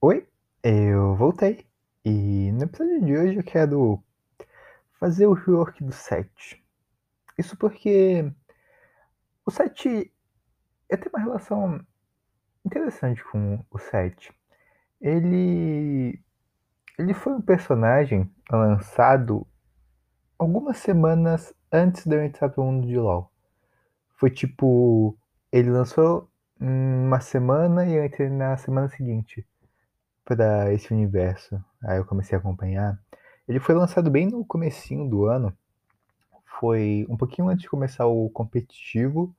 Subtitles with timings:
[0.00, 0.28] Oi,
[0.62, 1.66] eu voltei.
[2.04, 4.00] E no episódio de hoje eu quero
[4.92, 6.64] fazer o rework do set.
[7.36, 8.32] Isso porque
[9.44, 10.12] o set
[10.88, 11.84] eu tenho uma relação
[12.64, 14.32] interessante com o set.
[15.00, 16.22] Ele
[16.96, 19.44] ele foi um personagem lançado
[20.38, 23.32] algumas semanas antes de eu entrar pro mundo de LoL.
[24.16, 25.18] Foi tipo,
[25.50, 26.30] ele lançou
[26.60, 29.44] uma semana e eu entrei na semana seguinte
[30.28, 31.58] para esse universo.
[31.82, 33.00] Aí eu comecei a acompanhar.
[33.48, 35.56] Ele foi lançado bem no comecinho do ano.
[36.60, 39.34] Foi um pouquinho antes de começar o competitivo.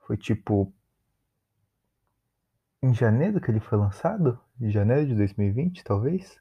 [0.00, 0.72] Foi tipo
[2.82, 4.38] em janeiro que ele foi lançado?
[4.60, 6.40] Em janeiro de 2020, talvez?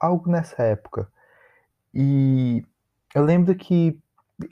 [0.00, 1.08] Algo nessa época.
[1.94, 2.64] E
[3.14, 3.96] eu lembro que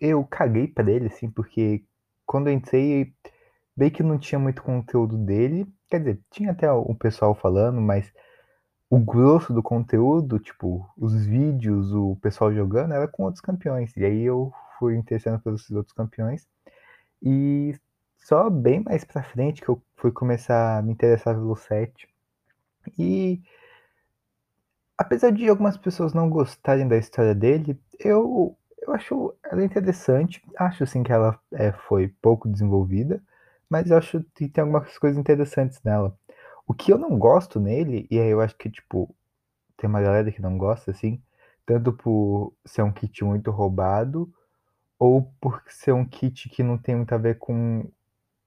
[0.01, 1.85] eu caguei para ele, assim, porque
[2.24, 3.12] quando eu entrei,
[3.80, 5.66] bem que não tinha muito conteúdo dele.
[5.88, 8.12] Quer dizer, tinha até o pessoal falando, mas
[8.91, 13.96] o grosso do conteúdo, tipo, os vídeos, o pessoal jogando, era com outros campeões.
[13.96, 16.46] E aí eu fui interessando pelos outros campeões.
[17.23, 17.74] E
[18.19, 22.07] só bem mais pra frente que eu fui começar a me interessar pelo set.
[22.99, 23.41] E
[24.99, 30.43] apesar de algumas pessoas não gostarem da história dele, eu, eu acho ela interessante.
[30.59, 33.23] Acho sim que ela é, foi pouco desenvolvida,
[33.71, 36.16] mas eu acho que tem algumas coisas interessantes nela.
[36.66, 39.15] O que eu não gosto nele, e aí eu acho que, tipo,
[39.76, 41.23] tem uma galera que não gosta, assim,
[41.66, 44.32] tanto por ser um kit muito roubado,
[44.98, 47.91] ou por ser um kit que não tem muito a ver com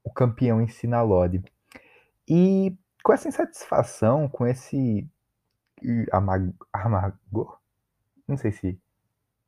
[0.04, 1.44] o campeão em si na lore.
[2.28, 5.08] E com essa insatisfação, com esse
[6.12, 7.60] amargor,
[8.28, 8.80] não sei se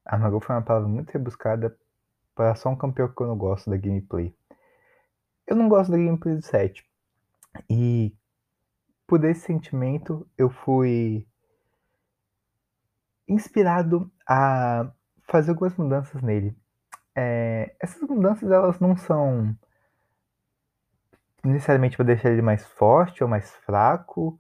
[0.06, 1.78] amargor foi uma palavra muito rebuscada
[2.36, 4.36] para só um campeão que eu não gosto da gameplay.
[5.48, 6.84] Eu não gosto da gameplay do set.
[7.70, 8.16] E
[9.08, 11.26] por esse sentimento eu fui
[13.28, 14.92] inspirado a
[15.28, 16.56] fazer algumas mudanças nele.
[17.16, 19.56] É, essas mudanças elas não são
[21.44, 24.40] necessariamente para deixar ele mais forte ou mais fraco,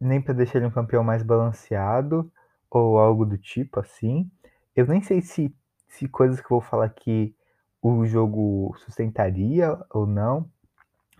[0.00, 2.30] nem para deixar ele um campeão mais balanceado
[2.70, 4.30] ou algo do tipo assim.
[4.74, 5.54] Eu nem sei se,
[5.88, 7.34] se coisas que eu vou falar aqui
[7.82, 10.48] o jogo sustentaria ou não,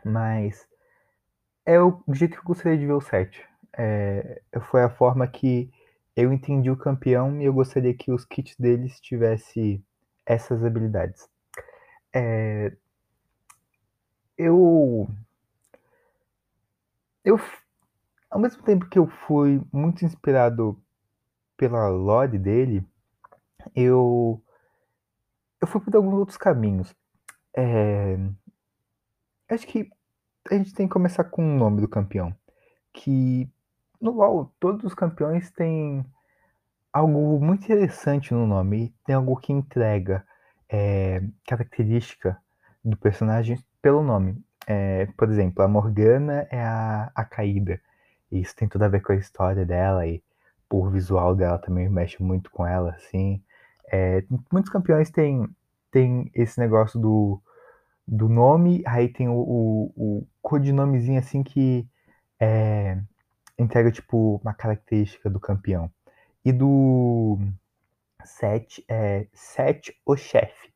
[0.05, 0.67] mas
[1.67, 3.45] é o jeito que eu gostaria de ver o set.
[3.77, 4.41] É,
[4.71, 5.71] foi a forma que
[6.17, 9.85] eu entendi o campeão e eu gostaria que os kits deles tivessem
[10.27, 11.29] essas habilidades.
[12.15, 12.73] É,
[14.39, 15.09] eu.
[17.25, 17.41] Eu.
[18.31, 20.81] Ao mesmo tempo que eu fui muito inspirado
[21.57, 22.85] pela lore dele,
[23.75, 24.43] eu.
[25.63, 26.93] Eu fui por alguns outros caminhos.
[27.57, 28.19] É,
[29.49, 29.89] acho que
[30.51, 32.35] a gente tem que começar com o nome do campeão.
[32.93, 33.49] Que
[34.01, 36.05] no LoL, todos os campeões têm
[36.93, 38.93] algo muito interessante no nome.
[39.07, 40.27] Tem algo que entrega
[40.69, 42.37] é, característica
[42.85, 44.45] do personagem pelo nome.
[44.67, 47.81] É, por exemplo, a Morgana é a, a caída.
[48.33, 50.25] Isso tem tudo a ver com a história dela e
[50.69, 53.41] por visual dela também mexe muito com ela, assim.
[53.91, 55.49] É, muitos campeões têm,
[55.91, 57.41] têm esse negócio do,
[58.07, 61.87] do nome, aí tem o, o, o codinomezinho assim que
[62.41, 62.99] é,
[63.59, 65.91] entrega tipo uma característica do campeão.
[66.45, 67.39] E do
[68.25, 70.73] Set é Set o chefe.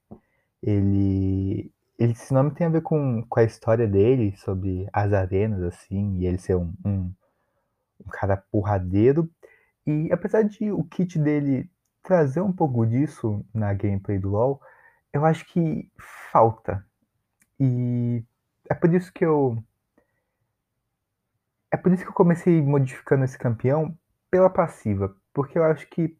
[0.62, 5.62] Ele, ele esse nome tem a ver com, com a história dele sobre as arenas
[5.62, 7.12] assim, e ele ser um, um,
[8.04, 9.28] um cara porradeiro.
[9.86, 11.70] E apesar de o kit dele
[12.06, 14.60] trazer um pouco disso na gameplay do LoL,
[15.12, 15.90] eu acho que
[16.30, 16.86] falta
[17.58, 18.22] e
[18.68, 19.62] é por isso que eu.
[21.70, 23.96] É por isso que eu comecei modificando esse campeão
[24.30, 25.14] pela passiva.
[25.32, 26.16] Porque eu acho que,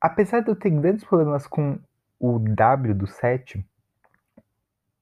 [0.00, 1.78] apesar de eu ter grandes problemas com
[2.18, 3.64] o W do set,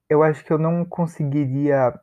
[0.09, 1.99] eu acho que eu não conseguiria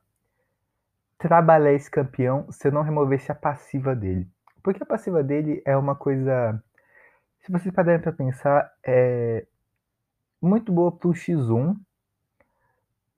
[1.19, 4.29] trabalhar esse campeão se eu não removesse a passiva dele.
[4.62, 6.62] Porque a passiva dele é uma coisa.
[7.46, 9.46] Se vocês pararem para pensar, é
[10.43, 11.78] muito boa pro X1,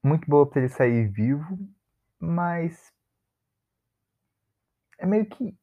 [0.02, 1.58] muito boa para ele sair vivo,
[2.20, 2.92] mas
[4.98, 5.56] é meio que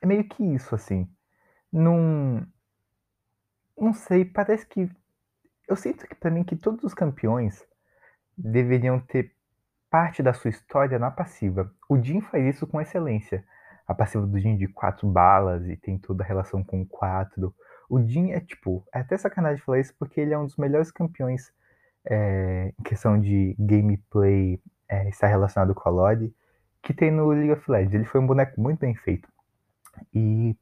[0.00, 1.06] é meio que isso assim.
[1.70, 2.46] Não
[3.76, 4.90] não sei, parece que
[5.68, 7.62] eu sinto que para mim que todos os campeões
[8.34, 9.36] deveriam ter
[9.90, 11.70] parte da sua história na passiva.
[11.86, 13.46] O Jin faz isso com excelência.
[13.86, 17.54] A passiva do Jin de quatro balas e tem toda a relação com quatro.
[17.94, 20.90] O Jin é tipo, é até sacanagem falar isso porque ele é um dos melhores
[20.90, 21.52] campeões
[22.04, 26.34] é, em questão de gameplay é, está relacionado com a lore,
[26.82, 27.94] que tem no League of Legends.
[27.94, 29.28] Ele foi um boneco muito bem feito.
[30.12, 30.56] E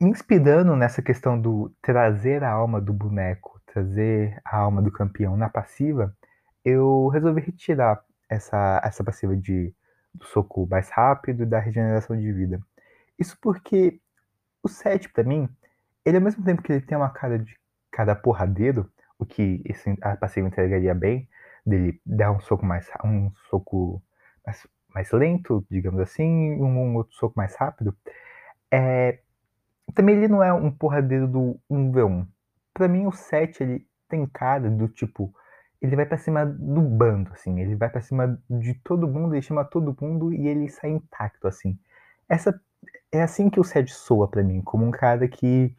[0.00, 5.36] me inspirando nessa questão do trazer a alma do boneco, trazer a alma do campeão
[5.36, 6.16] na passiva,
[6.64, 9.74] eu resolvi retirar essa, essa passiva de,
[10.14, 12.60] do soco mais rápido e da regeneração de vida.
[13.18, 14.00] Isso porque
[14.62, 15.48] o 7, para mim,
[16.08, 17.56] ele ao mesmo tempo que ele tem uma cara de
[17.90, 21.28] cada porradeiro, o que esse, a passiva entregaria bem,
[21.64, 24.02] dele dar um soco mais um soco
[24.46, 27.94] mais, mais lento, digamos assim, um, um outro soco mais rápido,
[28.70, 29.18] é,
[29.94, 32.26] também ele não é um porradeiro do 1v1.
[32.74, 35.32] Pra mim, o 7, ele tem cara do tipo.
[35.80, 37.60] Ele vai para cima do bando, assim.
[37.60, 41.46] Ele vai para cima de todo mundo, ele chama todo mundo e ele sai intacto,
[41.46, 41.78] assim.
[42.28, 42.60] Essa
[43.12, 45.74] é assim que o 7 soa para mim, como um cara que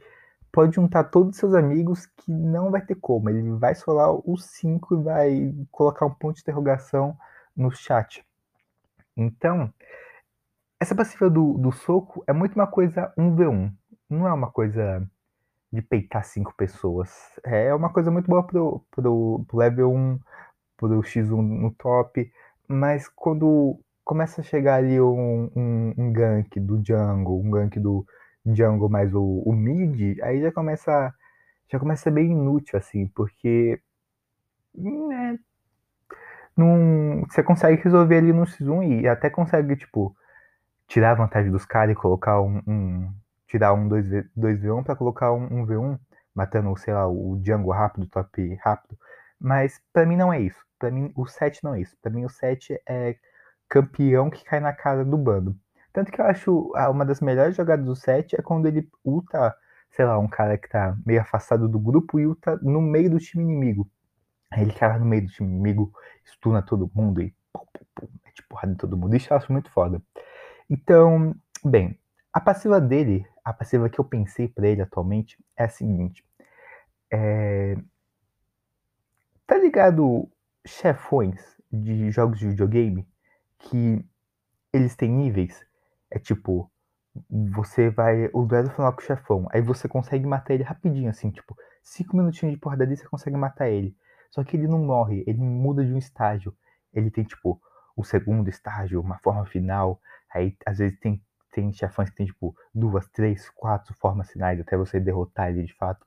[0.52, 3.30] pode juntar todos os seus amigos que não vai ter como.
[3.30, 7.18] Ele vai solar os 5 e vai colocar um ponto de interrogação
[7.56, 8.26] no chat.
[9.16, 9.74] Então,
[10.80, 13.72] essa passiva do, do soco é muito uma coisa 1v1
[14.10, 15.08] não é uma coisa
[15.72, 17.12] de peitar cinco pessoas.
[17.46, 20.20] É uma coisa muito boa pro, pro, pro level 1,
[20.76, 22.32] pro X1 no top,
[22.68, 28.06] mas quando começa a chegar ali um, um, um gank do jungle, um gank do
[28.46, 31.14] jungle mais o, o mid, aí já começa
[31.72, 33.80] já começa a ser bem inútil, assim, porque
[34.74, 35.38] né,
[36.60, 40.16] não, você consegue resolver ali no X1 e até consegue, tipo,
[40.88, 43.14] tirar a vantagem dos caras e colocar um, um
[43.48, 46.00] tirar um 2v, 2v1 para colocar um, um, V1,
[46.36, 48.98] matando, sei lá, o Django rápido, top rápido.
[49.40, 50.60] Mas para mim não é isso.
[50.78, 51.96] Para mim o 7 não é isso.
[52.02, 53.16] Para mim o 7 é
[53.70, 55.56] campeão que cai na cara do bando.
[55.92, 59.56] Tanto que eu acho uma das melhores jogadas do 7 é quando ele ulta,
[59.92, 63.20] sei lá, um cara que tá meio afastado do grupo e ulta no meio do
[63.20, 63.90] time inimigo.
[64.52, 65.92] Aí ele cai lá no meio do time inimigo,
[66.26, 69.16] estuna todo mundo e pum, pum, pum, mete porrada em todo mundo.
[69.16, 70.02] Isso eu acho muito foda.
[70.70, 72.00] Então, bem,
[72.32, 76.24] a passiva dele a passiva que eu pensei para ele atualmente é a seguinte.
[77.12, 77.76] É...
[79.48, 80.30] Tá ligado
[80.66, 83.08] chefões de jogos de videogame
[83.58, 84.06] que
[84.72, 85.66] eles têm níveis?
[86.12, 86.72] É tipo,
[87.30, 91.32] você vai o duelo final com o chefão, aí você consegue matar ele rapidinho, assim,
[91.32, 93.96] tipo, cinco minutinhos de porrada ali você consegue matar ele.
[94.32, 96.56] Só que ele não morre, ele muda de um estágio.
[96.94, 97.60] Ele tem, tipo,
[97.96, 100.00] o segundo estágio, uma forma final,
[100.34, 101.22] aí às vezes tem
[101.52, 105.74] tem chefões que tem, tipo, duas, três, quatro formas finais até você derrotar ele de
[105.74, 106.06] fato.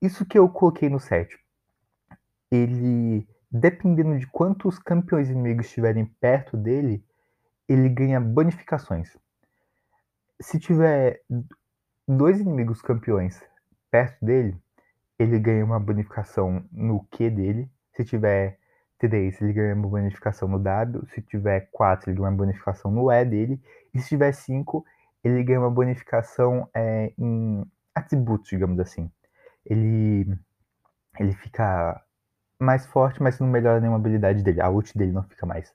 [0.00, 1.36] Isso que eu coloquei no set.
[2.50, 7.04] Ele, dependendo de quantos campeões inimigos estiverem perto dele,
[7.68, 9.16] ele ganha bonificações.
[10.40, 11.20] Se tiver
[12.06, 13.42] dois inimigos campeões
[13.90, 14.56] perto dele,
[15.18, 17.70] ele ganha uma bonificação no Q dele.
[17.92, 18.58] Se tiver
[18.98, 21.06] 3, ele ganha uma bonificação no W.
[21.08, 23.60] Se tiver 4, ele ganha uma bonificação no E dele.
[23.92, 24.84] E se tiver 5,
[25.22, 29.10] ele ganha uma bonificação é, em atributos, digamos assim.
[29.66, 30.38] Ele,
[31.18, 32.00] ele fica
[32.58, 34.60] mais forte, mas não melhora nenhuma habilidade dele.
[34.60, 35.74] A ult dele não fica mais,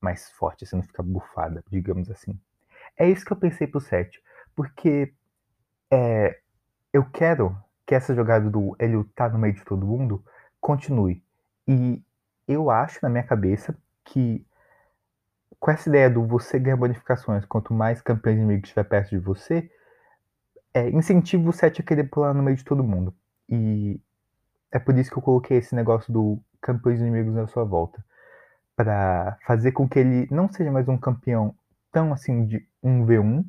[0.00, 2.38] mais forte, assim, não fica bufada, digamos assim.
[2.96, 4.22] É isso que eu pensei pro set.
[4.54, 5.12] Porque
[5.90, 6.38] é,
[6.92, 7.56] eu quero
[7.86, 10.24] que essa jogada do ele tá no meio de todo mundo
[10.60, 11.22] continue.
[11.66, 12.02] E
[12.46, 14.46] eu acho na minha cabeça que
[15.58, 19.70] com essa ideia do você ganhar bonificações, quanto mais campeões inimigos estiver perto de você,
[20.72, 23.14] é, incentiva o set a querer pular no meio de todo mundo.
[23.48, 24.00] E
[24.72, 28.04] é por isso que eu coloquei esse negócio do campeões inimigos na sua volta.
[28.82, 31.54] Para fazer com que ele não seja mais um campeão
[31.92, 33.44] tão assim de 1v1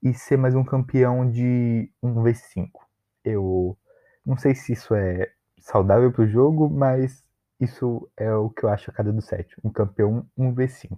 [0.00, 2.70] e ser mais um campeão de 1v5.
[3.24, 3.76] Eu
[4.24, 7.24] não sei se isso é saudável para o jogo, mas
[7.58, 9.56] isso é o que eu acho a cada do 7.
[9.64, 10.96] Um campeão 1v5.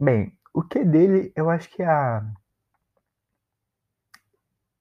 [0.00, 2.24] Bem, o que dele, eu acho que é a.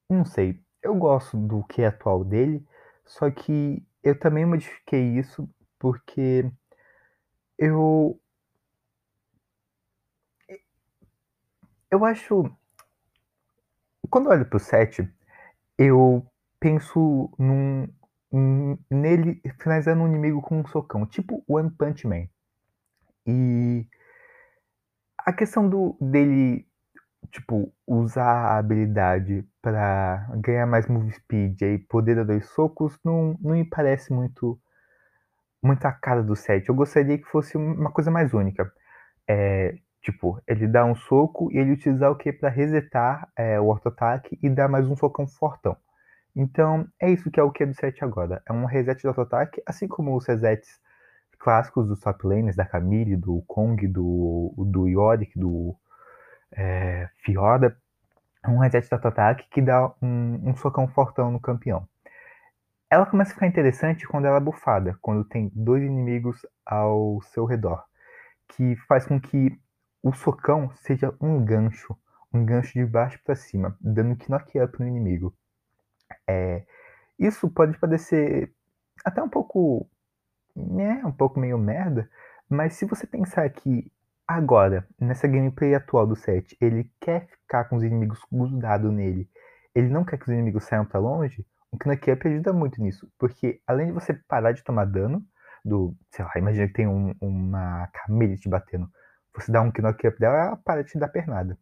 [0.10, 0.58] Não sei.
[0.82, 2.66] Eu gosto do que atual dele,
[3.06, 6.50] só que eu também modifiquei isso porque
[7.60, 8.20] eu.
[11.92, 12.50] Eu acho.
[14.10, 15.08] Quando eu olho pro 7,
[15.78, 16.26] eu
[16.60, 17.88] penso num
[18.90, 22.28] nele finalizando um inimigo com um socão, tipo One Punch Man.
[23.26, 23.88] E
[25.18, 26.68] a questão do dele
[27.32, 33.38] tipo usar a habilidade para ganhar mais move speed e poder dar dois socos não,
[33.42, 34.60] não me parece muito
[35.62, 36.68] muito a cara do set.
[36.68, 38.72] Eu gostaria que fosse uma coisa mais única.
[39.28, 43.72] É, tipo, ele dá um soco e ele utilizar o que para resetar é, o
[43.72, 45.76] auto-ataque e dar mais um socão fortão.
[46.36, 48.42] Então, é isso que é o Q do 7 agora.
[48.48, 50.80] É um reset de auto-ataque, assim como os resets
[51.38, 55.76] clássicos dos top laners, da Camille, do Kong, do, do Yorick, do
[56.52, 57.76] é, Fiora,
[58.48, 61.88] um reset de auto-ataque que dá um, um socão fortão no campeão.
[62.92, 67.46] Ela começa a ficar interessante quando ela é bufada, quando tem dois inimigos ao seu
[67.46, 67.84] redor,
[68.48, 69.56] que faz com que
[70.02, 71.96] o socão seja um gancho,
[72.34, 75.36] um gancho de baixo para cima, dando knock up no inimigo.
[76.28, 76.66] É,
[77.20, 78.52] isso pode parecer
[79.06, 79.88] até um pouco,
[80.56, 82.10] né, um pouco meio merda,
[82.50, 83.92] mas se você pensar que
[84.28, 89.30] agora, nessa gameplay atual do set, ele quer ficar com os inimigos grudados nele,
[89.76, 93.12] ele não quer que os inimigos saiam para longe, o knock up ajuda muito nisso,
[93.18, 95.24] porque além de você parar de tomar dano,
[95.64, 98.90] do, sei lá, imagina que tem um, uma camille te batendo,
[99.36, 101.58] você dá um knock up dela, ela para de te dar pernada.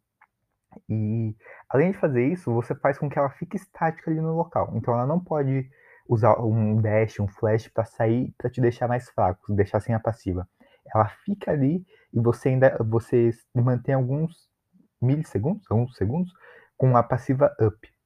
[0.89, 1.35] E
[1.69, 4.71] além de fazer isso, você faz com que ela fique estática ali no local.
[4.75, 5.69] Então ela não pode
[6.07, 9.99] usar um dash, um flash para sair, para te deixar mais fraco, deixar sem a
[9.99, 10.47] passiva.
[10.93, 14.49] Ela fica ali e você ainda você mantém alguns
[15.01, 16.31] milissegundos, alguns segundos
[16.77, 17.96] com a passiva up.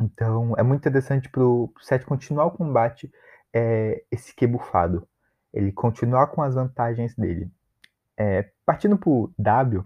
[0.00, 3.10] Então é muito interessante para o set continuar o combate
[3.52, 5.08] é, esse Q bufado.
[5.52, 7.50] Ele continuar com as vantagens dele.
[8.18, 9.84] É, partindo para o W,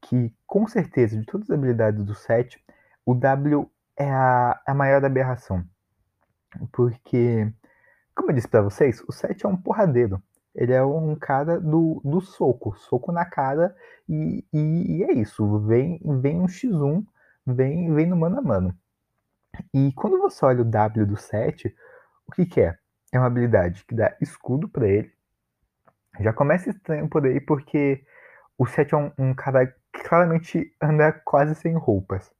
[0.00, 2.62] que com certeza de todas as habilidades do set,
[3.04, 5.64] o W é a, a maior aberração.
[6.72, 7.52] Porque,
[8.14, 10.22] como eu disse para vocês, o set é um porradeiro.
[10.54, 13.76] Ele é um cara do, do soco, soco na cara,
[14.08, 15.58] e, e, e é isso.
[15.60, 17.04] Vem, vem um X1,
[17.46, 18.76] vem, vem no mano a mano.
[19.74, 21.74] E quando você olha o W do set,
[22.26, 22.78] o que, que é?
[23.12, 25.12] É uma habilidade que dá escudo para ele.
[26.20, 28.04] Já começa estranho por aí, porque
[28.56, 32.32] o set é um, um cara que claramente anda quase sem roupas.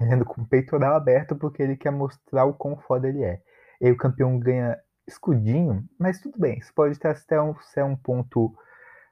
[0.00, 3.40] Ele anda com o peitoral aberto porque ele quer mostrar o quão foda ele é.
[3.80, 7.82] E aí o campeão ganha escudinho, mas tudo bem, isso pode ter até um, ser
[7.82, 8.54] um ponto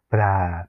[0.09, 0.69] pra,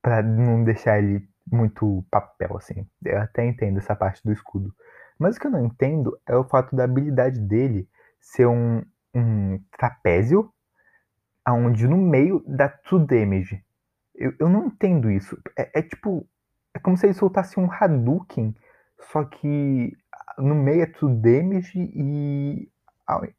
[0.00, 2.86] pra não deixar ele muito papel, assim.
[3.04, 4.72] Eu até entendo essa parte do escudo.
[5.18, 7.88] Mas o que eu não entendo é o fato da habilidade dele
[8.20, 8.82] ser um,
[9.14, 10.52] um trapézio,
[11.44, 13.64] aonde no meio dá true damage.
[14.14, 15.36] Eu, eu não entendo isso.
[15.56, 16.26] É, é, tipo.
[16.74, 18.54] É como se ele soltasse um Hadouken,
[19.10, 19.96] só que
[20.36, 22.70] no meio é true damage e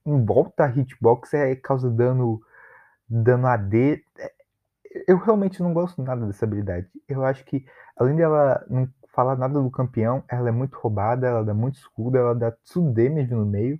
[0.05, 2.41] em volta a hitbox é causa dano,
[3.07, 4.03] dano AD.
[4.17, 4.33] É,
[5.07, 6.87] eu realmente não gosto nada dessa habilidade.
[7.07, 11.43] Eu acho que, além dela não falar nada do campeão, ela é muito roubada, ela
[11.43, 12.53] dá muito escudo, ela dá
[12.93, 13.79] damage no meio.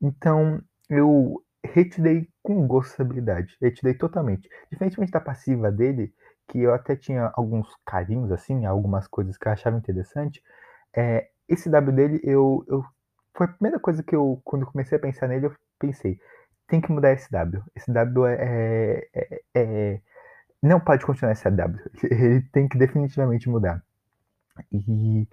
[0.00, 3.56] Então, eu retirei com gosto essa habilidade.
[3.60, 4.48] Retirei totalmente.
[4.70, 6.12] Diferentemente da passiva dele,
[6.48, 10.42] que eu até tinha alguns carinhos, assim, algumas coisas que eu achava interessante,
[10.96, 12.84] é, esse W dele, eu, eu
[13.36, 16.18] foi a primeira coisa que eu, quando comecei a pensar nele, eu pensei,
[16.66, 17.62] tem que mudar esse W.
[17.74, 20.00] Esse W é, é, é
[20.62, 21.80] não pode continuar esse W.
[22.04, 23.82] Ele tem que definitivamente mudar.
[24.72, 25.26] E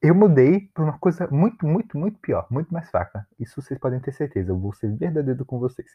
[0.00, 3.26] eu mudei para uma coisa muito, muito, muito pior, muito mais fraca.
[3.38, 4.52] Isso vocês podem ter certeza.
[4.52, 5.90] Eu vou ser verdadeiro com vocês.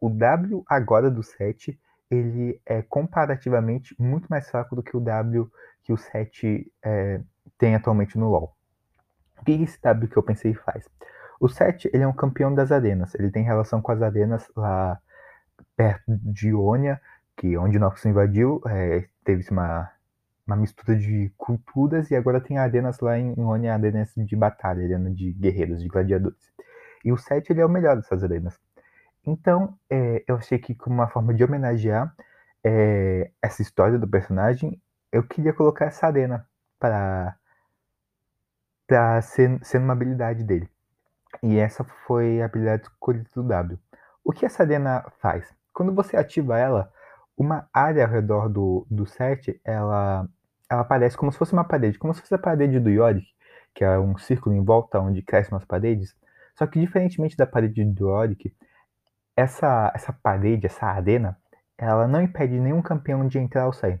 [0.00, 1.78] O W agora do 7,
[2.10, 5.50] ele é comparativamente muito mais fraco do que o W
[5.82, 7.20] que o 7 é,
[7.58, 8.54] tem atualmente no LoL.
[9.40, 10.88] O que esse W que eu pensei faz?
[11.38, 13.14] O 7 ele é um campeão das arenas.
[13.14, 14.98] Ele tem relação com as arenas lá
[15.76, 17.00] perto de Ionia,
[17.36, 19.90] que onde Noxus invadiu, é, teve uma,
[20.46, 25.10] uma mistura de culturas e agora tem arenas lá em Ionia, arenas de batalha, arena
[25.10, 26.52] de guerreiros, de gladiadores.
[27.04, 28.58] E o 7 ele é o melhor dessas arenas.
[29.26, 32.14] Então, é, eu achei que como uma forma de homenagear
[32.62, 36.46] é, essa história do personagem, eu queria colocar essa arena
[36.78, 37.36] para
[38.86, 40.68] para ser, ser uma habilidade dele.
[41.42, 43.78] E essa foi a habilidade escolhida do W.
[44.22, 45.54] O que essa arena faz?
[45.72, 46.92] Quando você ativa ela,
[47.36, 50.28] uma área ao redor do, do set, ela,
[50.74, 53.26] ela aparece como se fosse uma parede, como se fosse a parede do Yorick,
[53.74, 56.16] que é um círculo em volta onde crescem as paredes.
[56.54, 58.54] Só que diferentemente da parede do Yorick,
[59.36, 61.38] essa, essa parede, essa arena,
[61.78, 64.00] ela não impede nenhum campeão de entrar ou sair.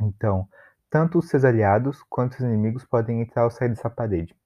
[0.00, 0.48] Então,
[0.90, 4.36] tanto os seus aliados quanto os inimigos podem entrar ou sair dessa parede.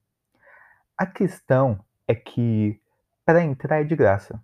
[0.97, 2.81] A questão é que
[3.25, 4.41] para entrar é de graça.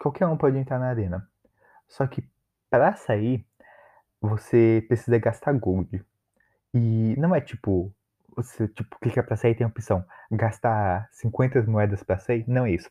[0.00, 1.28] Qualquer um pode entrar na arena.
[1.88, 2.28] Só que
[2.70, 3.46] para sair,
[4.20, 6.04] você precisa gastar gold.
[6.74, 7.92] E não é tipo,
[8.36, 12.72] você tipo clica para sair tem a opção gastar 50 moedas para sair, não é
[12.72, 12.90] isso.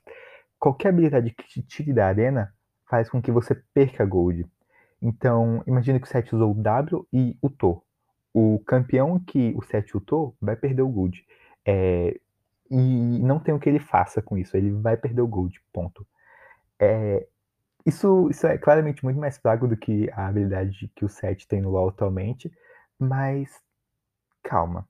[0.60, 2.54] Qualquer habilidade que te tire da arena
[2.90, 4.46] faz com que você perca gold.
[5.02, 7.84] Então, imagine que o set usou o W e o To.
[8.34, 11.26] O campeão que o set ultou vai perder o gold.
[11.66, 12.20] É,
[12.70, 16.06] e não tem o que ele faça com isso, ele vai perder o gold, ponto.
[16.80, 17.28] É,
[17.86, 21.62] Isso, isso é claramente muito mais fraco do que a habilidade que o 7 tem
[21.62, 22.52] no LoL atualmente,
[23.00, 23.62] mas
[24.44, 24.88] calma.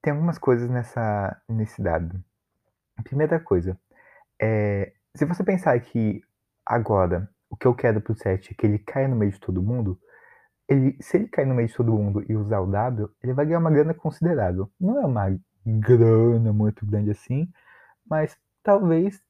[0.00, 2.22] Tem algumas coisas nessa, nesse dado.
[3.04, 3.78] Primeira coisa,
[4.40, 6.22] é, se você pensar que
[6.64, 9.62] agora o que eu quero pro 7 é que ele caia no meio de todo
[9.62, 9.98] mundo,
[10.68, 13.46] ele, se ele cair no meio de todo mundo e usar o W, ele vai
[13.46, 14.70] ganhar uma grana considerável.
[14.80, 17.48] Não é uma grana muito grande assim,
[18.08, 19.22] mas talvez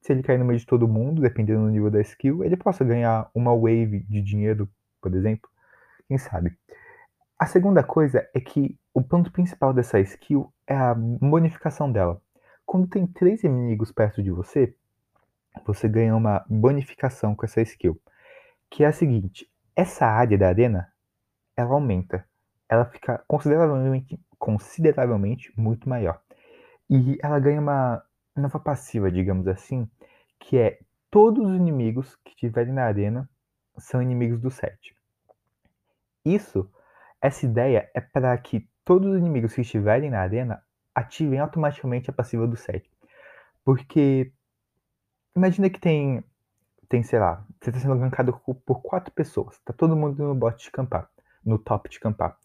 [0.00, 2.84] se ele cair no meio de todo mundo, dependendo do nível da skill, ele possa
[2.84, 4.68] ganhar uma wave de dinheiro,
[5.00, 5.48] por exemplo.
[6.06, 6.56] Quem sabe?
[7.44, 12.18] A segunda coisa é que o ponto principal dessa skill é a bonificação dela.
[12.64, 14.74] Quando tem três inimigos perto de você,
[15.62, 18.00] você ganha uma bonificação com essa skill,
[18.70, 19.46] que é a seguinte:
[19.76, 20.90] essa área da arena
[21.54, 22.26] ela aumenta,
[22.66, 26.22] ela fica consideravelmente, consideravelmente muito maior.
[26.88, 28.02] E ela ganha uma
[28.34, 29.86] nova passiva, digamos assim,
[30.40, 30.78] que é
[31.10, 33.28] todos os inimigos que estiverem na arena
[33.76, 34.96] são inimigos do set.
[36.24, 36.70] Isso,
[37.20, 40.62] essa ideia é para que todos os inimigos que estiverem na arena
[40.94, 42.90] ativem automaticamente a passiva do set.
[43.64, 44.32] Porque
[45.34, 46.22] imagina que tem,
[46.88, 48.32] tem sei lá, você está sendo gankado
[48.64, 51.08] por quatro pessoas, tá todo mundo no bot de campar,
[51.44, 52.36] no top de campar.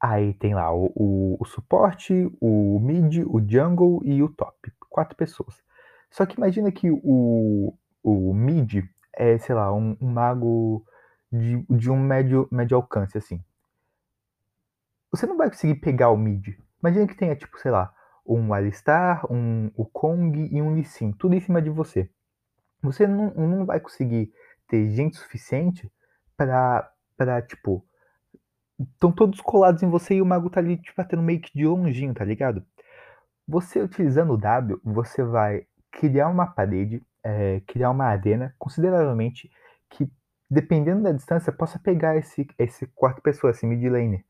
[0.00, 4.72] Aí tem lá o, o, o suporte, o mid, o jungle e o top.
[4.88, 5.62] Quatro pessoas.
[6.10, 10.84] Só que imagina que o, o mid é, sei lá, um, um mago
[11.30, 13.42] de, de um médio, médio alcance, assim.
[15.10, 16.56] Você não vai conseguir pegar o mid.
[16.82, 17.92] Imagina que tenha, tipo, sei lá,
[18.26, 22.08] um Alistar, um o Kong e um Lee Sin, tudo em cima de você.
[22.82, 24.32] Você não, não vai conseguir
[24.68, 25.90] ter gente suficiente
[26.36, 27.84] para, pra tipo,
[28.78, 31.66] estão todos colados em você e o mago tá ali, tipo, batendo meio que de
[31.66, 32.64] longinho, tá ligado?
[33.46, 39.50] Você utilizando o W, você vai criar uma parede, é, criar uma arena consideravelmente
[39.90, 40.10] que,
[40.48, 44.24] dependendo da distância, possa pegar esse, esse quarto pessoa, esse mid laner.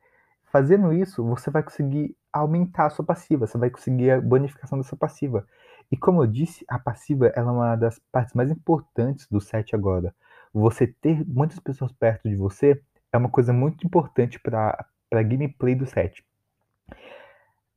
[0.51, 4.85] Fazendo isso, você vai conseguir aumentar a sua passiva, você vai conseguir a bonificação da
[4.85, 5.47] sua passiva.
[5.91, 10.15] E como eu disse, a passiva é uma das partes mais importantes do set agora.
[10.53, 12.83] Você ter muitas pessoas perto de você
[13.13, 16.25] é uma coisa muito importante para a gameplay do set.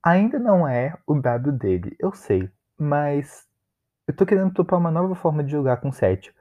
[0.04, 3.48] Ainda não é o W dele, eu sei, mas
[4.08, 6.34] eu tô querendo topar uma nova forma de jogar com set.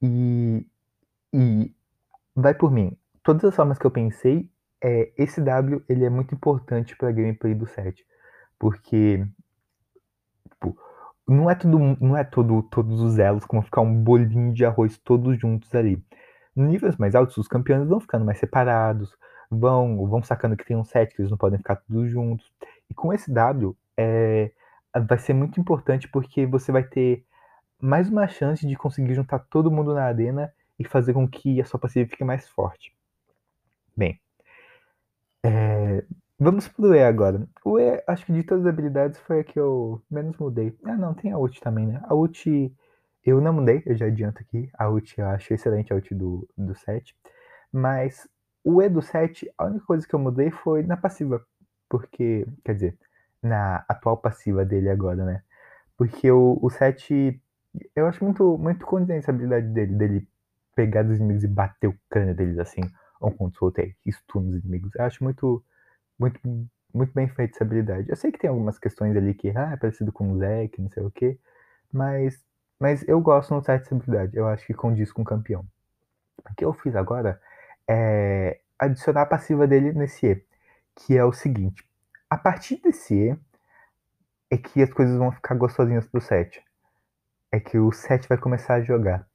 [0.00, 0.66] E,
[1.32, 1.74] e
[2.34, 2.96] vai por mim.
[3.22, 4.48] Todas as formas que eu pensei,
[4.82, 8.04] é, esse W ele é muito importante para gameplay do set.
[8.58, 9.26] Porque
[10.50, 10.76] tipo,
[11.28, 14.98] não é tudo, não é todo, todos os elos como ficar um bolinho de arroz
[14.98, 16.02] todos juntos ali.
[16.54, 19.16] Níveis mais altos, os campeões vão ficando mais separados,
[19.50, 22.50] vão, vão sacando que tem um set que eles não podem ficar todos juntos.
[22.88, 24.50] E com esse W, é,
[25.06, 27.24] vai ser muito importante porque você vai ter
[27.80, 31.64] mais uma chance de conseguir juntar todo mundo na arena e fazer com que a
[31.64, 32.94] sua passiva fique mais forte.
[33.96, 34.20] Bem,
[35.44, 36.04] é,
[36.38, 37.46] vamos pro E agora.
[37.64, 40.76] O E, acho que de todas as habilidades foi a que eu menos mudei.
[40.84, 42.00] Ah, não, tem a ult também, né?
[42.04, 42.74] A ult
[43.24, 44.70] eu não mudei, eu já adianto aqui.
[44.74, 47.14] A ult eu acho excelente, a ult do, do 7.
[47.72, 48.28] Mas
[48.64, 51.44] o E do 7, a única coisa que eu mudei foi na passiva.
[51.88, 52.98] Porque, quer dizer,
[53.42, 55.42] na atual passiva dele agora, né?
[55.96, 57.40] Porque o, o 7,
[57.96, 60.28] eu acho muito, muito condizente a habilidade dele, dele
[60.74, 62.82] pegar dos inimigos e bater o crânio deles assim,
[63.20, 64.94] um contra o outro, stun os inimigos.
[64.94, 65.64] Eu acho muito,
[66.18, 66.40] muito,
[66.94, 68.08] muito bem feita essa habilidade.
[68.08, 70.90] Eu sei que tem algumas questões ali que, ah, é parecido com o Zack, não
[70.90, 71.38] sei o quê,
[71.92, 72.42] mas
[72.80, 75.66] mas eu gosto no site de habilidade, eu acho que condiz com o campeão.
[76.50, 77.40] O que eu fiz agora
[77.86, 80.44] é adicionar a passiva dele nesse E,
[80.96, 81.84] que é o seguinte:
[82.30, 83.38] a partir desse E
[84.50, 86.62] é que as coisas vão ficar gostosinhas pro set.
[87.52, 89.26] É que o set vai começar a jogar.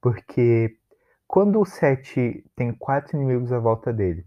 [0.00, 0.78] Porque
[1.32, 4.26] quando o set tem quatro inimigos à volta dele,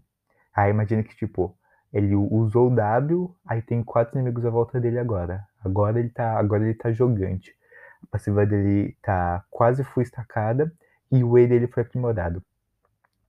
[0.52, 1.56] aí imagina que tipo,
[1.92, 5.46] ele usou o W, aí tem quatro inimigos à volta dele agora.
[5.64, 7.56] Agora ele tá, agora ele tá jogante.
[8.02, 10.72] A passiva dele tá quase full estacada
[11.08, 12.42] e o E dele foi aprimorado.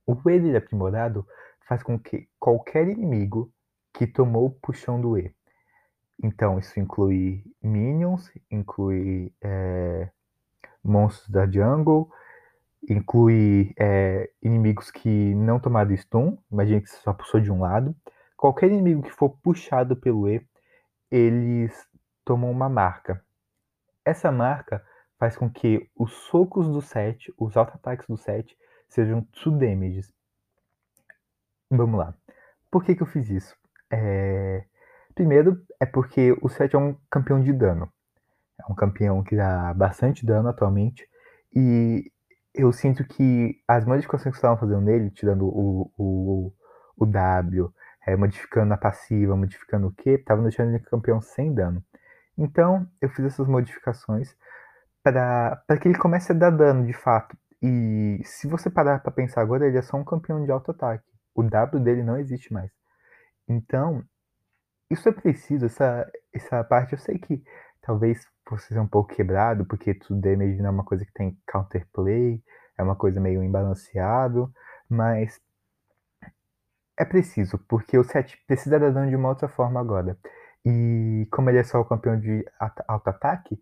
[0.04, 1.24] O E dele aprimorado
[1.68, 3.48] faz com que qualquer inimigo
[3.92, 5.32] que tomou o puxão do E.
[6.20, 10.08] Então, isso inclui minions, inclui é,
[10.82, 12.10] monstros da jungle,
[12.88, 17.94] inclui é, inimigos que não tomaram stun, imagina que você só puxou de um lado.
[18.36, 20.46] Qualquer inimigo que for puxado pelo E,
[21.10, 21.86] eles
[22.24, 23.22] tomam uma marca.
[24.04, 24.84] Essa marca
[25.18, 28.56] faz com que os socos do set, os auto-ataques do set,
[28.88, 30.12] sejam two damages.
[31.70, 32.14] Vamos lá.
[32.70, 33.56] Por que, que eu fiz isso?
[33.90, 34.64] É...
[35.14, 37.92] Primeiro, é porque o set é um campeão de dano.
[38.58, 41.08] É um campeão que dá bastante dano atualmente.
[41.54, 42.12] E
[42.58, 46.52] eu sinto que as modificações que estavam fazendo nele, tirando o, o,
[46.96, 47.72] o W,
[48.06, 51.82] é, modificando a passiva, modificando o Q, estavam deixando ele campeão sem dano.
[52.36, 54.34] Então, eu fiz essas modificações
[55.02, 57.36] para que ele comece a dar dano de fato.
[57.62, 61.04] E se você parar para pensar agora, ele é só um campeão de alto ataque.
[61.34, 62.70] O W dele não existe mais.
[63.48, 64.04] Então,
[64.90, 67.42] isso é preciso, essa, essa parte eu sei que
[67.88, 71.38] talvez fosse ser um pouco quebrado, porque tudo damage não é uma coisa que tem
[71.50, 72.42] counterplay,
[72.76, 74.52] é uma coisa meio imbalanceado,
[74.90, 75.40] mas
[76.98, 80.18] é preciso, porque o set precisa dar dano de uma outra forma agora.
[80.66, 82.44] E como ele é só o campeão de
[82.86, 83.58] alto ataque,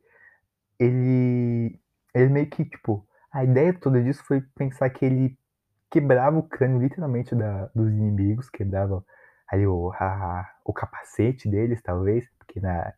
[0.76, 1.80] ele,
[2.12, 5.38] ele meio que, tipo, a ideia toda disso foi pensar que ele
[5.88, 9.04] quebrava o crânio literalmente da, dos inimigos, quebrava
[9.46, 12.92] ali o, a, o capacete deles, talvez, porque na,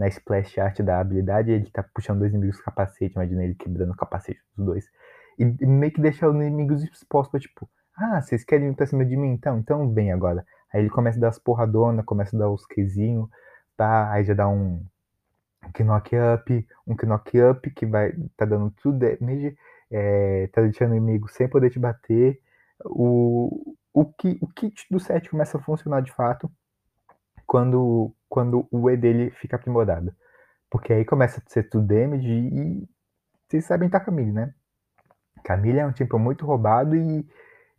[0.00, 3.92] na splash art da habilidade ele tá puxando dois inimigos com capacete, imagina ele quebrando
[3.92, 4.90] o capacete dos dois.
[5.38, 9.14] E, meio que deixa os inimigos expostos, tipo, ah, vocês querem ir pra cima de
[9.14, 9.28] mim?
[9.28, 10.42] Então, então vem agora.
[10.72, 13.28] Aí ele começa a dar as porradonas, começa a dar os quezinhos,
[13.76, 14.10] tá?
[14.10, 14.82] Aí já dá um,
[15.62, 19.54] um knock up, um knock up que vai tá dando tudo damage,
[19.90, 22.40] é, tá deixando o inimigo sem poder te bater.
[22.86, 26.50] O, o, que, o kit do set começa a funcionar de fato
[27.50, 30.14] quando, quando o E dele fica aprimorado.
[30.70, 32.88] Porque aí começa a ser tudo damage e
[33.48, 34.54] vocês sabem tá Camille, né?
[35.42, 37.28] Camille é um tipo muito roubado e,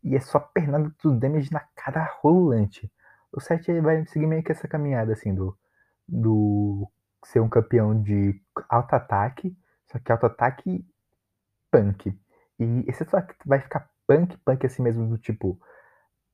[0.03, 2.91] e é só pernada tudo damage na cara rolante.
[3.31, 5.57] O set vai seguir meio que essa caminhada assim do,
[6.05, 6.85] do
[7.23, 9.55] ser um campeão de alto ataque,
[9.89, 10.85] só que alto ataque
[11.71, 12.13] punk.
[12.59, 15.57] E esse só vai ficar punk, punk assim mesmo, do tipo,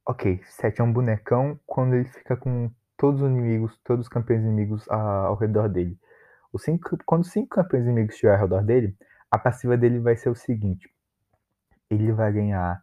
[0.07, 4.43] ok, Seth é um bonecão quando ele fica com todos os inimigos, todos os campeões
[4.43, 5.97] inimigos ao redor dele.
[6.57, 8.97] Cinco, quando cinco campeões inimigos estiverem ao redor dele,
[9.29, 10.89] a passiva dele vai ser o seguinte:
[11.89, 12.81] ele vai ganhar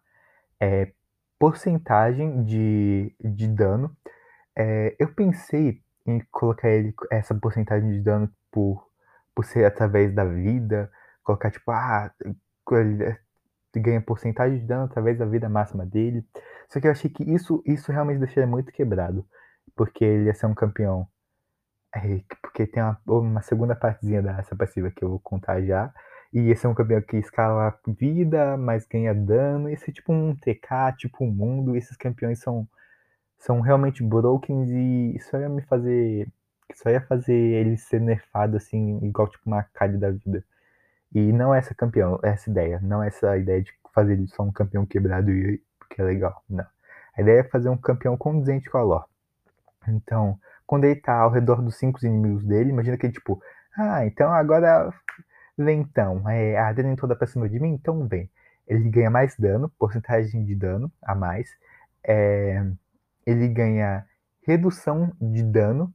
[0.60, 0.92] é,
[1.38, 3.94] porcentagem de, de dano.
[4.56, 8.86] É, eu pensei em colocar ele essa porcentagem de dano por,
[9.34, 10.90] por ser através da vida,
[11.22, 12.12] colocar tipo, ah,
[12.72, 13.18] ele
[13.76, 16.24] ganha porcentagem de dano através da vida máxima dele.
[16.68, 19.26] Só que eu achei que isso, isso realmente deixa ele muito quebrado,
[19.76, 21.08] porque ele ia ser um campeão.
[21.94, 25.92] É, porque tem uma, uma segunda partezinha dessa passiva que eu vou contar já.
[26.32, 29.68] E esse é um campeão que escala vida, mas ganha dano.
[29.68, 31.76] Esse é tipo um TK, tipo um mundo.
[31.76, 32.68] Esses campeões são
[33.38, 36.28] são realmente broken e isso ia me fazer.
[36.72, 40.44] Isso ia fazer ele ser nerfado assim, igual tipo uma Kali da vida.
[41.14, 42.80] E não é essa campeão, é essa ideia.
[42.82, 46.42] Não é essa ideia de fazer ele só um campeão quebrado e porque é legal.
[46.48, 46.66] Não.
[47.16, 49.06] A ideia é fazer um campeão condizente com a lore.
[49.88, 53.40] Então, quando ele tá ao redor dos cinco inimigos dele, imagina que ele, tipo,
[53.76, 54.92] ah, então agora
[55.58, 56.28] vem então.
[56.28, 58.30] É, a Adriana toda pra cima de mim, então vem.
[58.66, 61.48] Ele ganha mais dano, porcentagem de dano a mais.
[62.06, 62.64] É,
[63.26, 64.06] ele ganha
[64.46, 65.92] redução de dano,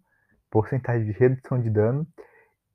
[0.49, 2.07] porcentagem de redução de dano.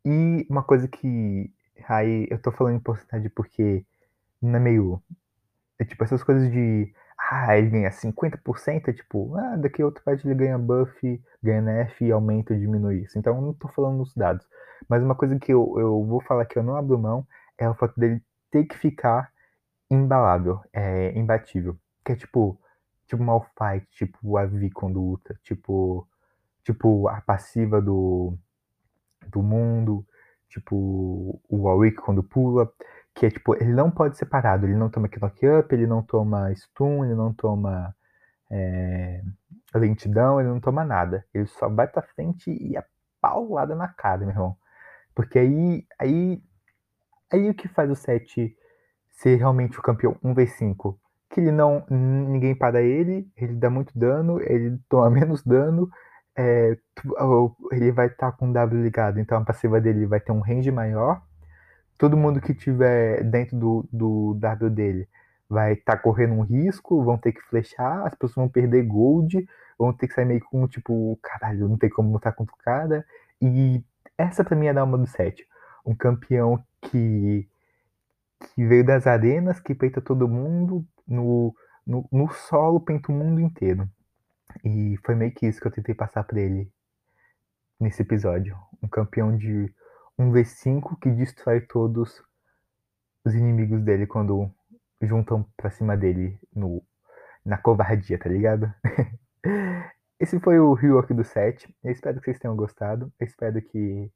[0.04, 1.52] E uma coisa que.
[1.88, 3.84] Aí eu tô falando em porcentagem porque
[4.42, 5.02] não é meio.
[5.78, 6.92] É tipo essas coisas de.
[7.18, 11.62] Ah, ele ganha 50%, é tipo, ah, daqui a outra parte ele ganha buff, ganha
[11.62, 13.18] nerf e aumenta ou diminui isso.
[13.18, 14.46] Então eu não tô falando nos dados.
[14.88, 17.26] Mas uma coisa que eu, eu vou falar que eu não abro mão
[17.58, 19.32] é o fato dele ter que ficar
[19.90, 21.78] imbalável, é, imbatível.
[22.04, 22.60] Que é tipo,
[23.06, 26.06] tipo Malphite, tipo a Vi quando luta, tipo,
[26.64, 28.36] tipo a passiva do,
[29.28, 30.06] do mundo,
[30.48, 32.72] tipo o Warwick quando pula,
[33.14, 36.02] que é tipo, ele não pode ser parado, ele não toma knock up, ele não
[36.02, 37.94] toma stun, ele não toma
[38.50, 39.22] é,
[39.74, 41.24] lentidão, ele não toma nada.
[41.32, 42.84] Ele só vai pra frente e é
[43.20, 44.56] paulada na cara, meu irmão.
[45.14, 46.42] Porque aí, aí,
[47.32, 48.56] aí o que faz o set
[49.12, 50.96] ser realmente o campeão 1v5
[51.34, 51.84] que ele não.
[51.90, 55.90] ninguém para ele, ele dá muito dano, ele toma menos dano,
[56.36, 56.78] é,
[57.72, 60.70] ele vai estar tá com W ligado, então a passiva dele vai ter um range
[60.70, 61.20] maior.
[61.96, 65.08] Todo mundo que tiver dentro do, do W dele
[65.48, 69.46] vai estar tá correndo um risco, vão ter que flechar, as pessoas vão perder gold,
[69.78, 73.04] vão ter que sair meio com tipo, caralho, não tem como lutar contra o cara.
[73.40, 73.82] E
[74.18, 75.46] essa pra mim é a alma do set.
[75.86, 77.48] Um campeão que,
[78.54, 81.54] que veio das arenas, que peita todo mundo, no,
[81.86, 83.88] no, no solo pinta o mundo inteiro.
[84.64, 86.70] E foi meio que isso que eu tentei passar para ele
[87.78, 88.56] nesse episódio.
[88.82, 89.72] Um campeão de
[90.18, 92.22] 1v5 que destrói todos
[93.24, 94.50] os inimigos dele quando
[95.00, 96.82] juntam pra cima dele no,
[97.44, 98.72] na covardia, tá ligado?
[100.18, 101.68] Esse foi o rework do set.
[101.82, 103.12] Eu espero que vocês tenham gostado.
[103.18, 104.10] Eu espero que,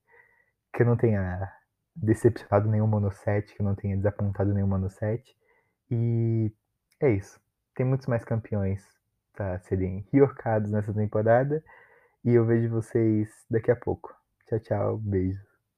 [0.72, 1.52] que eu não tenha
[1.94, 5.36] decepcionado nenhum monoset, que eu não tenha desapontado nenhum monoset.
[5.90, 6.52] E
[7.00, 7.40] é isso.
[7.74, 8.82] Tem muitos mais campeões
[9.32, 11.62] pra serem enriocados nessa temporada.
[12.24, 14.14] E eu vejo vocês daqui a pouco.
[14.46, 14.98] Tchau, tchau.
[14.98, 15.47] Beijo.